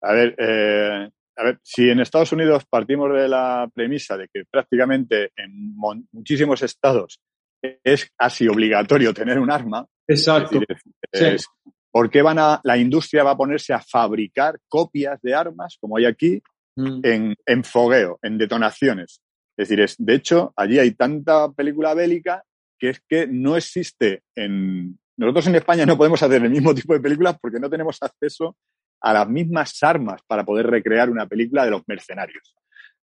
[0.00, 4.44] A ver, eh, a ver, si en Estados Unidos partimos de la premisa de que
[4.50, 7.20] prácticamente en mon- muchísimos estados
[7.62, 10.58] es casi obligatorio tener un arma, es Exacto.
[10.58, 10.66] decir,
[11.12, 11.70] es- Sí.
[11.92, 15.96] ¿Por qué van a, la industria va a ponerse a fabricar copias de armas, como
[15.96, 16.42] hay aquí,
[16.74, 17.00] Mm.
[17.04, 19.20] en, en fogueo, en detonaciones?
[19.58, 22.42] Es decir, es, de hecho, allí hay tanta película bélica
[22.78, 24.98] que es que no existe en...
[25.18, 28.56] Nosotros en España no podemos hacer el mismo tipo de películas porque no tenemos acceso
[29.02, 32.54] a las mismas armas para poder recrear una película de los mercenarios.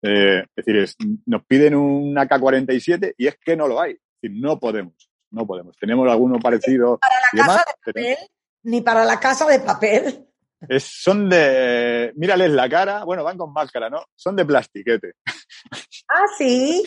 [0.03, 3.93] Eh, es decir, es- nos piden un AK-47 y es que no lo hay.
[3.93, 5.75] Es decir, no podemos, no podemos.
[5.79, 8.29] Tenemos alguno parecido Para y la demás, casa de pero papel,
[8.65, 10.27] ni para la casa de papel.
[10.69, 12.13] es- son de...
[12.17, 14.05] Mírales la cara, bueno, van con máscara, ¿no?
[14.15, 15.13] Son de plastiquete.
[16.09, 16.83] Ah, sí.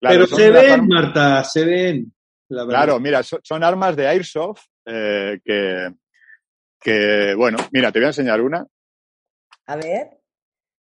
[0.00, 2.12] Claro, Pero se ven, armas- Marta, se ven.
[2.50, 2.66] La.
[2.66, 5.88] Claro, mira, so- son armas de airsoft eh, que,
[6.80, 8.64] que, bueno, mira, te voy a enseñar una.
[9.66, 10.18] A ver.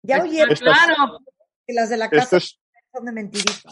[0.02, 1.18] Ya oyeron claro.
[1.66, 2.58] que las de la casa es,
[2.94, 3.70] son de mentirita.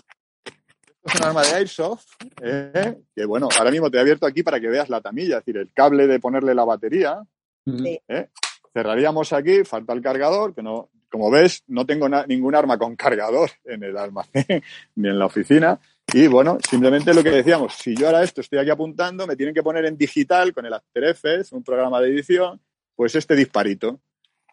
[1.05, 2.07] Es un arma de airsoft,
[2.43, 5.45] eh, que bueno, ahora mismo te he abierto aquí para que veas la tamilla, es
[5.45, 7.23] decir, el cable de ponerle la batería.
[7.65, 8.01] Sí.
[8.09, 8.29] ¿eh?
[8.73, 13.51] Cerraríamos aquí, falta el cargador, que no, como ves, no tengo ningún arma con cargador
[13.65, 14.63] en el almacén
[14.97, 15.81] ni en la oficina.
[16.13, 19.55] Y bueno, simplemente lo que decíamos, si yo ahora esto estoy aquí apuntando, me tienen
[19.55, 22.61] que poner en digital con el After Effects, un programa de edición,
[22.97, 24.01] pues este disparito.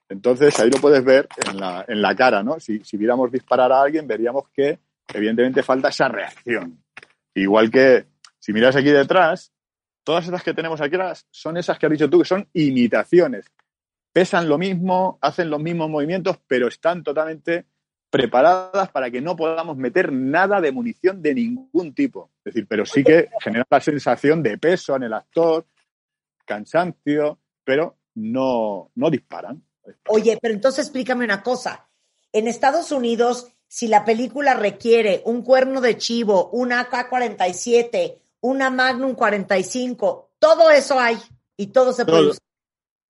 [0.09, 2.59] Entonces ahí lo puedes ver en la, en la cara, ¿no?
[2.59, 4.79] Si, si viéramos disparar a alguien, veríamos que
[5.13, 6.83] evidentemente falta esa reacción.
[7.33, 8.05] Igual que
[8.39, 9.51] si miras aquí detrás,
[10.03, 10.95] todas estas que tenemos aquí
[11.31, 13.51] son esas que has dicho tú, que son imitaciones.
[14.13, 17.65] Pesan lo mismo, hacen los mismos movimientos, pero están totalmente
[18.09, 22.31] preparadas para que no podamos meter nada de munición de ningún tipo.
[22.45, 25.65] Es decir, pero sí que genera la sensación de peso en el actor,
[26.45, 29.61] cansancio, pero no, no disparan.
[30.07, 31.89] Oye, pero entonces explícame una cosa.
[32.31, 39.15] En Estados Unidos, si la película requiere un cuerno de chivo, una AK-47, una Magnum
[39.15, 41.17] 45, todo eso hay
[41.57, 42.29] y todo se puede Todo.
[42.29, 42.41] usar.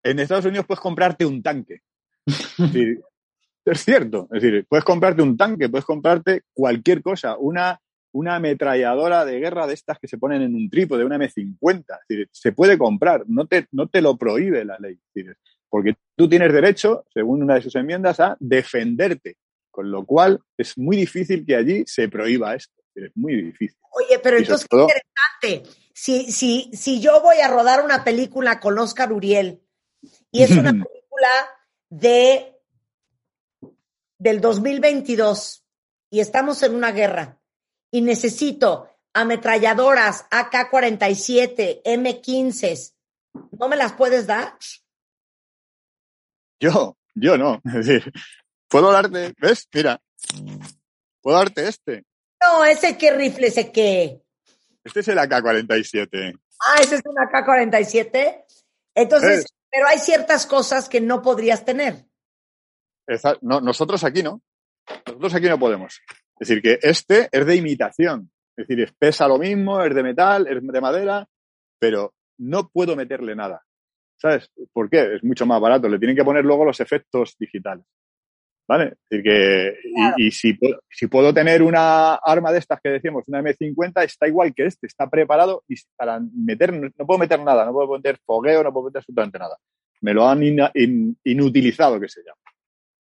[0.02, 1.82] En Estados Unidos puedes comprarte un tanque.
[3.68, 4.28] Es, cierto.
[4.32, 7.36] Es decir, puedes comprarte un tanque, puedes comprarte cualquier cosa.
[7.38, 7.80] Una,
[8.12, 11.80] una ametralladora de guerra de estas que se ponen en un trípode, una M50.
[11.80, 14.94] Es decir, se puede comprar, no te, no te lo prohíbe la ley.
[14.94, 19.38] Es decir, porque tú tienes derecho, según una de sus enmiendas, a defenderte.
[19.76, 22.74] Con lo cual es muy difícil que allí se prohíba esto.
[22.96, 23.78] Es muy difícil.
[23.92, 25.78] Oye, pero Y entonces qué todo- interesante.
[25.94, 29.62] Si, si, si yo voy a rodar una película con Oscar Uriel
[30.32, 31.30] y es una película
[31.90, 32.54] de
[34.18, 35.66] del 2022
[36.10, 37.42] y estamos en una guerra
[37.92, 42.94] y necesito ametralladoras AK-47, M15,
[43.60, 44.58] ¿no me las puedes dar?
[46.62, 47.62] Yo, yo no.
[47.66, 48.14] Es decir,
[48.70, 49.68] puedo darte, ¿ves?
[49.74, 50.00] Mira,
[51.22, 52.04] puedo darte este.
[52.42, 54.22] No, ese qué rifle, ese qué.
[54.84, 56.40] Este es el AK-47.
[56.60, 58.46] Ah, ese es un AK-47.
[58.96, 59.46] Entonces, ¿Ves?
[59.72, 62.06] pero hay ciertas cosas que no podrías tener.
[63.08, 64.42] Esa- no, nosotros aquí no.
[65.08, 66.02] Nosotros aquí no podemos.
[66.40, 68.32] Es decir, que este es de imitación.
[68.58, 71.28] Es decir, es- pesa lo mismo, es de metal, es de madera,
[71.80, 73.64] pero no puedo meterle nada.
[74.18, 74.50] ¿Sabes?
[74.72, 75.16] ¿Por qué?
[75.16, 75.90] Es mucho más barato.
[75.90, 77.86] Le tienen que poner luego los efectos digitales.
[78.68, 78.86] ¿Vale?
[78.86, 80.16] Es decir, que, Claro.
[80.18, 84.04] y, y si, puedo- si puedo tener una arma de estas que decíamos, una M50,
[84.04, 87.90] está igual que este, está preparado y para meter, no puedo meter nada, no puedo
[87.90, 89.58] meter fogueo, no puedo meter absolutamente nada.
[90.02, 92.40] Me lo han in- inutilizado, que se llama.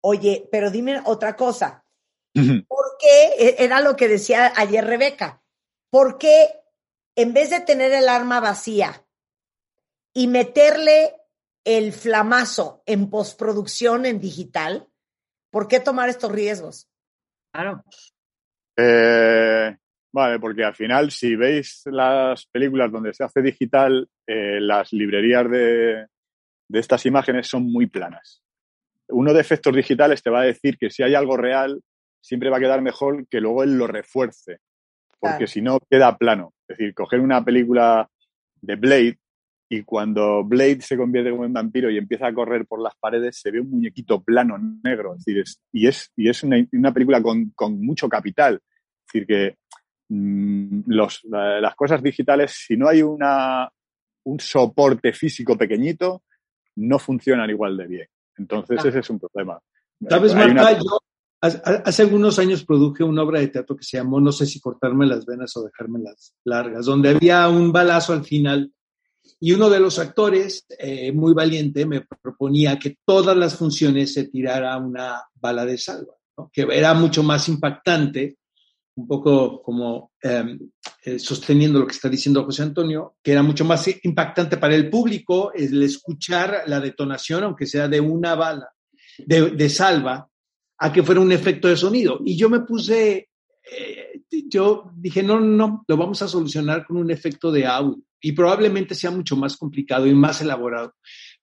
[0.02, 1.84] Oye, pero dime otra cosa.
[2.32, 3.32] ¿Por qué?
[3.38, 5.42] E- Era lo que decía ayer Rebeca.
[5.90, 6.46] ¿Por qué
[7.16, 9.04] en vez de tener el arma vacía
[10.14, 11.14] y meterle
[11.64, 14.86] el flamazo en postproducción en digital,
[15.50, 16.88] ¿por qué tomar estos riesgos?
[17.52, 17.82] Claro.
[18.76, 19.76] Eh,
[20.12, 25.50] vale, porque al final, si veis las películas donde se hace digital, eh, las librerías
[25.50, 26.06] de,
[26.68, 28.42] de estas imágenes son muy planas.
[29.08, 31.80] Uno de efectos digitales te va a decir que si hay algo real,
[32.20, 34.58] siempre va a quedar mejor que luego él lo refuerce,
[35.18, 35.46] porque Claro.
[35.46, 36.52] si no queda plano.
[36.68, 38.08] Es decir, coger una película
[38.60, 39.18] de Blade
[39.70, 43.50] y cuando Blade se convierte en vampiro y empieza a correr por las paredes, se
[43.50, 45.14] ve un muñequito plano negro.
[45.14, 48.54] Es decir, es- y es, y es una, una película con, con mucho capital.
[48.54, 49.56] Es decir, que
[50.08, 53.68] mm, los, las cosas digitales, si no hay una,
[54.24, 56.22] un soporte físico pequeñito,
[56.76, 58.06] no funcionan igual de bien.
[58.38, 59.58] Entonces, ese es un problema.
[60.08, 60.78] ¿Sabes, Hay una- Marta?
[60.78, 60.98] Yo
[61.42, 64.60] hace, hace algunos años produje una obra de teatro que se llamó No sé si
[64.60, 68.72] cortarme las venas o dejármelas largas, donde había un balazo al final
[69.40, 74.28] y uno de los actores, eh, muy valiente, me proponía que todas las funciones se
[74.28, 76.14] tirara una bala de salva,
[76.52, 78.38] que era mucho más impactante,
[78.96, 80.58] un poco como eh,
[81.04, 84.90] eh, sosteniendo lo que está diciendo José Antonio, que era mucho más impactante para el
[84.90, 88.68] público el escuchar la detonación, aunque sea de una bala
[89.18, 90.28] de, de salva,
[90.78, 92.20] a que fuera un efecto de sonido.
[92.24, 93.30] Y yo me puse,
[93.70, 98.02] eh, yo dije, no, no, lo vamos a solucionar con un efecto de audio.
[98.20, 100.94] Y probablemente sea mucho más complicado y más elaborado.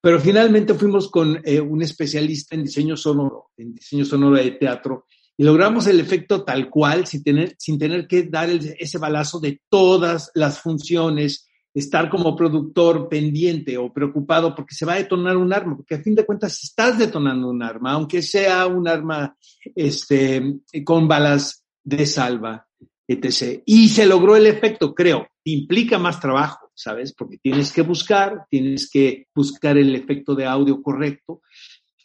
[0.01, 5.05] Pero finalmente fuimos con eh, un especialista en diseño sonoro, en diseño sonoro de teatro,
[5.37, 9.39] y logramos el efecto tal cual, sin tener, sin tener que dar el- ese balazo
[9.39, 15.35] de todas las funciones, estar como productor pendiente o preocupado porque se va a detonar
[15.35, 19.35] un arma, porque a fin de cuentas estás detonando un arma, aunque sea un arma
[19.75, 22.65] este, con balas de salva,
[23.07, 23.61] etc.
[23.65, 25.27] Y se logró el efecto, creo.
[25.43, 27.13] Implica más trabajo, ¿sabes?
[27.13, 31.41] Porque tienes que buscar, tienes que buscar el efecto de audio correcto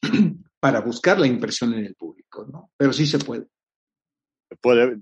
[0.60, 2.70] para buscar la impresión en el público, ¿no?
[2.76, 3.46] Pero sí se puede.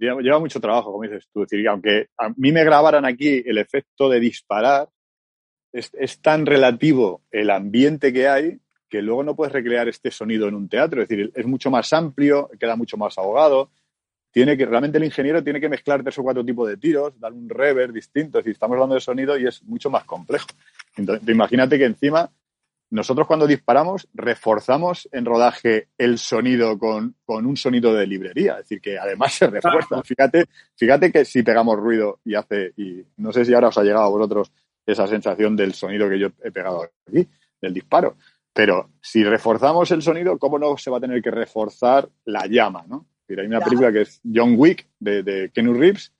[0.00, 1.42] lleva, mucho trabajo, como dices tú.
[1.42, 4.88] Es decir, que aunque a mí me grabaran aquí el efecto de disparar,
[5.72, 10.48] es, es tan relativo el ambiente que hay que luego no puedes recrear este sonido
[10.48, 11.02] en un teatro.
[11.02, 13.70] Es decir, es mucho más amplio, queda mucho más ahogado.
[14.38, 17.32] Tiene que, realmente el ingeniero tiene que mezclar tres o cuatro tipos de tiros, dar
[17.32, 18.38] un reverb distinto.
[18.38, 20.46] Decir, estamos hablando de sonido y es mucho más complejo.
[20.96, 22.30] Entonces, imagínate que encima
[22.90, 28.58] nosotros cuando disparamos reforzamos en rodaje el sonido con, con un sonido de librería, es
[28.58, 30.00] decir, que además se refuerza.
[30.04, 30.44] Fíjate,
[30.76, 34.04] fíjate que si pegamos ruido y hace, y no sé si ahora os ha llegado
[34.04, 34.52] a vosotros
[34.86, 37.26] esa sensación del sonido que yo he pegado aquí,
[37.60, 38.14] del disparo,
[38.52, 42.84] pero si reforzamos el sonido, ¿cómo no se va a tener que reforzar la llama?
[42.86, 43.04] ¿no?
[43.28, 43.64] Es decir, hay una Claro.
[43.70, 46.12] película que es John Wick de, de Keanu Reeves,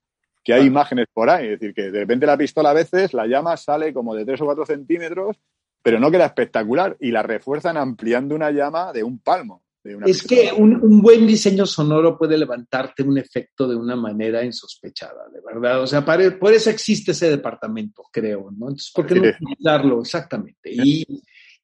[0.44, 0.70] que hay Claro.
[0.72, 3.92] imágenes por ahí, es decir, que de repente la pistola a veces, la llama sale
[3.94, 5.36] como de 3 o 4 centímetros
[5.80, 9.62] pero no queda espectacular y la refuerzan ampliando una llama de un palmo.
[9.82, 10.40] de una Es pistola.
[10.50, 15.40] que un, un buen diseño sonoro puede levantarte un efecto de una manera insospechada, de
[15.40, 15.80] verdad.
[15.80, 18.66] O sea, para- por eso existe ese departamento, creo, ¿no?
[18.66, 20.00] Entonces, ¿por qué no utilizarlo?
[20.00, 20.68] Exactamente.
[20.72, 21.06] Y,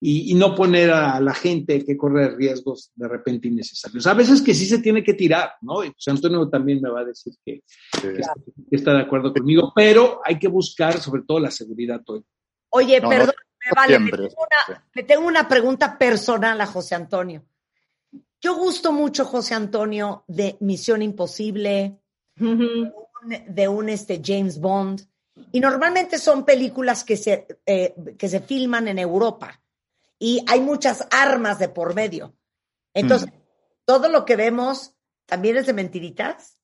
[0.06, 4.06] y, y no poner a la gente que corre riesgos de repente innecesarios.
[4.06, 5.82] A veces que sí se tiene que tirar, ¿no?
[5.82, 7.62] Y José Antonio también me va a decir que,
[8.02, 8.08] Sí.
[8.68, 12.02] que está de acuerdo conmigo, pero hay que buscar sobre todo la seguridad.
[12.04, 12.22] todo.
[12.70, 16.60] Oye, No, no, perdón, me vale, me siempre, tengo, una, me tengo una pregunta personal
[16.60, 17.42] a José Antonio.
[18.42, 21.96] Yo gusto mucho, José Antonio, de Misión Imposible,
[22.38, 22.52] Ujú.
[22.52, 25.00] un- de un este, James Bond,
[25.50, 29.58] y normalmente son películas que se, eh, que se filman en Europa,
[30.18, 32.34] y hay muchas armas de por medio.
[32.94, 33.30] Entonces,
[33.84, 34.94] todo lo que vemos
[35.26, 36.58] también es de mentiritas.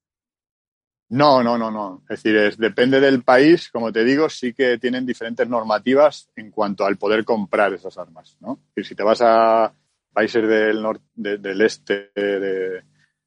[1.08, 2.02] No, no, no, no.
[2.08, 6.52] Es decir, es, depende del país, como te digo, sí que tienen diferentes normativas en
[6.52, 8.60] cuanto al poder comprar esas armas, ¿no?
[8.68, 9.74] Decir, si te vas a
[10.12, 12.82] países del, nor- de- del este de,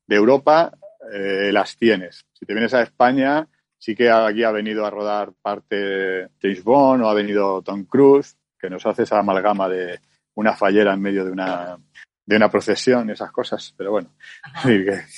[0.07, 0.71] de Europa,
[1.11, 2.26] eh, las tienes.
[2.32, 3.47] Si te vienes a España,
[3.78, 8.38] sí que aquí ha venido a rodar parte James Bond o ha venido Tom Cruise,
[8.57, 9.99] que nos hace esa amalgama de
[10.36, 11.77] una fallera en medio de una,
[12.25, 13.73] de una procesión y esas cosas.
[13.77, 14.09] Pero bueno,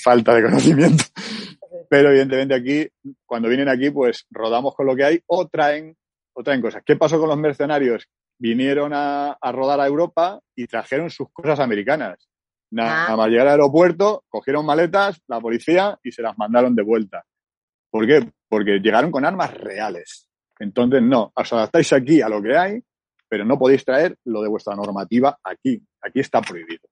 [0.02, 1.04] falta de conocimiento.
[1.88, 2.88] Pero evidentemente aquí,
[3.24, 5.96] cuando vienen aquí, pues rodamos con lo que hay o traen,
[6.34, 6.82] o traen cosas.
[6.84, 8.08] ¿Qué pasó con los mercenarios?
[8.38, 12.28] Vinieron a, a rodar a Europa y trajeron sus cosas americanas.
[12.70, 13.16] Nada Ah.
[13.16, 17.24] más llegar al aeropuerto, cogieron maletas, la policía y se las mandaron de vuelta.
[17.90, 18.28] ¿Por qué?
[18.48, 20.28] Porque llegaron con armas reales.
[20.58, 22.82] Entonces, no, os adaptáis aquí a lo que hay,
[23.28, 25.82] pero no podéis traer lo de vuestra normativa aquí.
[26.00, 26.82] Aquí está prohibido.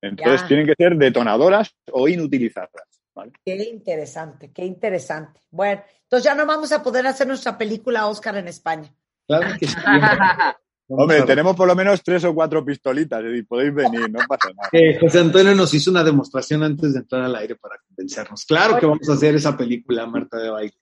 [0.00, 0.48] Entonces, Ya.
[0.48, 2.70] tienen que ser detonadoras o inutilizadas.
[3.14, 3.32] ¿vale?
[3.44, 5.40] Qué interesante, qué interesante.
[5.50, 8.92] Bueno, entonces ya no vamos a poder hacer nuestra película Oscar en España.
[9.26, 9.74] Claro que sí.
[10.88, 14.50] Hombre, tenemos por lo menos tres o cuatro pistolitas, es decir, podéis venir, no pasa
[14.54, 14.68] nada.
[14.70, 18.44] Eh, José Antonio nos hizo una demostración antes de entrar al aire para convencernos.
[18.44, 20.76] Claro que vamos a hacer esa película, Marta de Baile.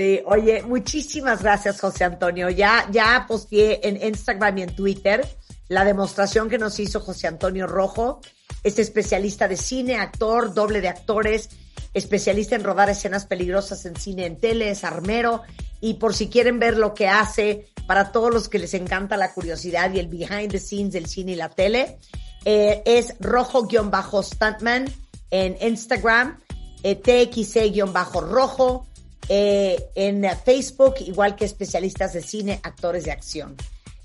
[0.00, 2.48] Sí, oye, muchísimas gracias, José Antonio.
[2.48, 5.28] Ya, ya posteé en Instagram y en Twitter
[5.68, 8.22] la demostración que nos hizo José Antonio Rojo.
[8.62, 11.50] Es especialista de cine, actor, doble de actores,
[11.92, 15.42] especialista en rodar escenas peligrosas en cine, en tele, es armero.
[15.82, 19.34] Y por si quieren ver lo que hace, para todos los que les encanta la
[19.34, 21.98] curiosidad y el behind the scenes del cine y la tele,
[22.46, 24.86] eh, es rojo-stuntman
[25.30, 26.40] en Instagram,
[26.84, 28.86] eh, TXC-rojo,
[29.28, 33.56] eh, en Facebook, igual que especialistas de cine, actores de acción.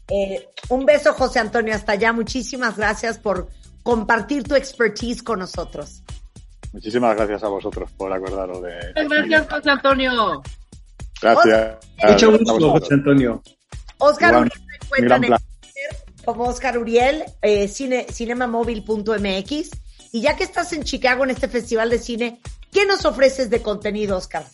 [0.08, 2.14] Eh, un beso, José Antonio, hasta allá.
[2.14, 3.50] Muchísimas gracias por
[3.84, 6.04] compartir tu expertise con nosotros.
[6.74, 8.74] Muchísimas gracias a vosotros por acordaros de...
[8.94, 10.44] Gracias, José Antonio.
[11.22, 11.78] Gracias.
[12.08, 12.72] Mucho gusto.
[12.72, 13.42] José Antonio.
[13.98, 15.46] Oscar Uriel me encuentran gran en.
[15.62, 19.70] Twitter como Oscar Uriel, eh, cine, cinemamóvil.mx.
[20.12, 22.42] Y ya que estás en Chicago en este festival de cine,
[22.72, 24.46] ¿qué nos ofreces de contenido, Oscar?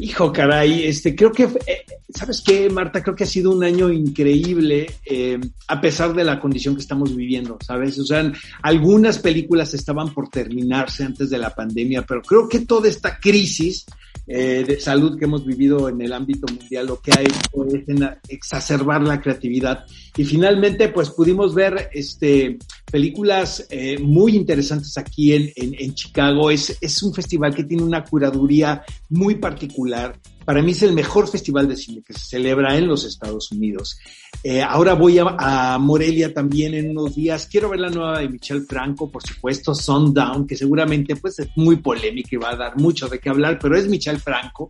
[0.00, 3.00] Hijo, caray, este, creo que, eh, ¿sabes qué, Marta?
[3.00, 5.38] Creo que ha sido un año increíble, eh,
[5.68, 7.96] a pesar de la condición que estamos viviendo, ¿sabes?
[8.00, 8.32] O sea,
[8.62, 13.86] algunas películas estaban por terminarse antes de la pandemia, pero creo que toda esta crisis
[14.26, 17.84] eh, de salud que hemos vivido en el ámbito mundial lo que ha hecho es
[18.28, 19.84] exacerbar la creatividad.
[20.16, 22.58] Y finalmente, pues pudimos ver este,
[22.90, 26.50] películas eh, muy interesantes aquí en, en, en Chicago.
[26.50, 30.18] Es, es un festival que tiene una curaduría muy particular.
[30.44, 33.98] Para mí es el mejor festival de cine que se celebra en los Estados Unidos.
[34.42, 37.48] Eh, ahora voy a, a Morelia también en unos días.
[37.50, 41.76] Quiero ver la nueva de Michelle Franco, por supuesto, Sundown, que seguramente pues es muy
[41.76, 44.68] polémica y va a dar mucho de qué hablar, pero es Michelle Franco.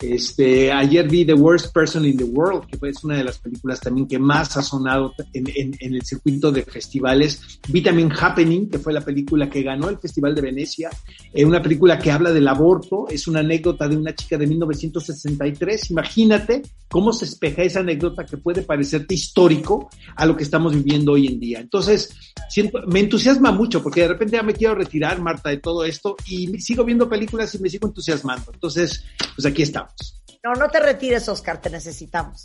[0.00, 3.80] Este, ayer vi The Worst Person in the World, que es una de las películas
[3.80, 7.60] también que más ha sonado en, en, en el circuito de festivales.
[7.68, 10.90] Vi también Happening, que fue la película que ganó el Festival de Venecia,
[11.32, 15.90] eh, una película que habla del aborto, es una anécdota de una chica de 1963.
[15.90, 21.12] Imagínate cómo se espeja esa anécdota que puede parecerte histórico a lo que estamos viviendo
[21.12, 21.60] hoy en día.
[21.60, 22.16] Entonces,
[22.48, 26.16] siento, me entusiasma mucho porque de repente ya me quiero retirar, Marta, de todo esto
[26.26, 28.50] y sigo viendo películas y me sigo entusiasmando.
[28.52, 29.04] Entonces,
[29.36, 29.62] pues aquí
[29.98, 30.38] estamos.
[30.42, 32.44] No, no te retires, Oscar, te necesitamos.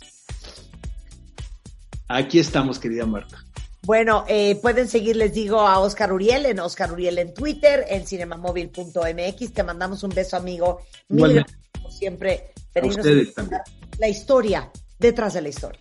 [2.08, 3.42] Aquí estamos, querida Marta.
[3.82, 8.06] Bueno, eh, pueden seguir, les digo, a Oscar Uriel, en Oscar Uriel en Twitter, en
[8.06, 9.52] cinemamóvil.mx.
[9.52, 10.80] Te mandamos un beso, amigo.
[11.08, 13.60] Mil gracias, como siempre, A ustedes también.
[13.98, 15.80] la historia detrás de la historia.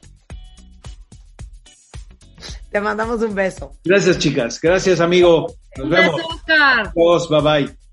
[2.72, 3.72] Te mandamos un beso.
[3.84, 4.60] Gracias, chicas.
[4.62, 5.48] Gracias, amigo.
[5.78, 6.16] Nos Un vemos.
[6.18, 6.88] beso, Oscar.
[6.88, 7.85] Adiós, bye bye.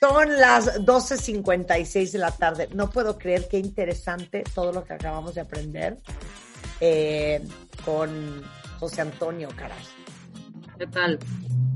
[0.00, 2.68] Son las 12.56 de la tarde.
[2.74, 5.98] No puedo creer qué interesante todo lo que acabamos de aprender
[6.80, 7.42] eh,
[7.84, 8.42] con
[8.78, 9.82] José Antonio, caray.
[10.78, 11.18] ¿Qué tal?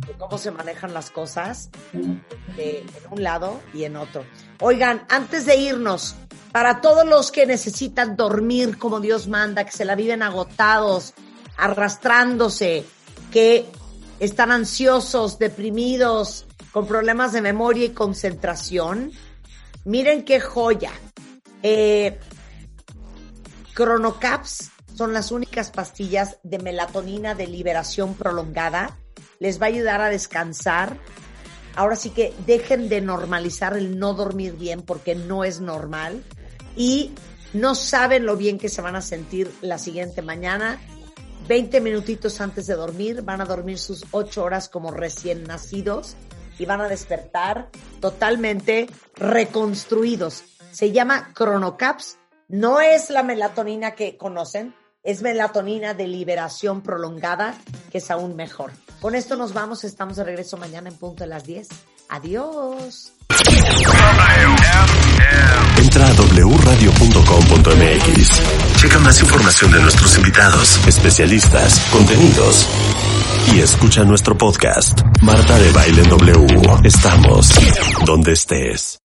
[0.06, 1.70] de cómo se manejan las cosas
[2.56, 4.24] de, en un lado y en otro.
[4.60, 6.16] Oigan, antes de irnos,
[6.52, 11.14] para todos los que necesitan dormir como Dios manda, que se la viven agotados,
[11.56, 12.84] arrastrándose,
[13.30, 13.66] que
[14.18, 19.12] están ansiosos, deprimidos, con problemas de memoria y concentración,
[19.84, 20.92] miren qué joya.
[21.62, 22.18] Eh,
[23.74, 28.98] Cronocaps son las únicas pastillas de melatonina de liberación prolongada.
[29.38, 30.96] Les va a ayudar a descansar.
[31.74, 36.22] Ahora sí que dejen de normalizar el no dormir bien porque no es normal.
[36.76, 37.12] Y
[37.52, 40.80] no saben lo bien que se van a sentir la siguiente mañana.
[41.48, 46.16] 20 minutitos antes de dormir, van a dormir sus 8 horas como recién nacidos
[46.60, 50.44] y van a despertar totalmente reconstruidos.
[50.70, 52.18] Se llama Cronocaps.
[52.48, 57.54] No es la melatonina que conocen, es melatonina de liberación prolongada,
[57.90, 58.72] que es aún mejor.
[59.00, 61.68] Con esto nos vamos, estamos de regreso mañana en punto de las 10.
[62.10, 63.14] Adiós.
[65.78, 67.20] Entra a wradio.com.mx.
[68.76, 72.68] Checa más información de nuestros invitados, especialistas, contenidos.
[73.54, 76.46] Y escucha nuestro podcast, Marta de Baile W.
[76.84, 77.50] Estamos
[78.06, 78.98] donde estés.